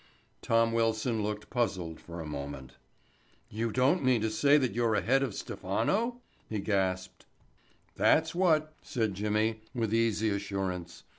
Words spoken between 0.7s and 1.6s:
Wilson looked